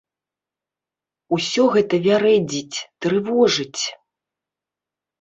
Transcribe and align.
Усё 1.37 1.63
гэта 1.77 1.95
вярэдзіць, 2.07 2.77
трывожыць. 3.03 3.83